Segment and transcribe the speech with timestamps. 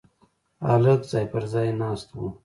[0.67, 2.21] هلک ځای پر ځای ناست و.